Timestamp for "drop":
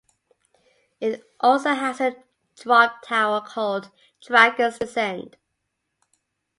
2.55-3.03